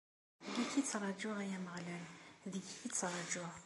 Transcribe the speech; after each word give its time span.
Deg-k 0.55 0.73
i 0.79 0.81
ttraǧuɣ, 0.83 1.37
ay 1.43 1.51
Ameɣlal, 1.57 2.05
deg-k 2.53 2.69
i 2.87 2.89
ttraǧuɣ! 2.89 3.53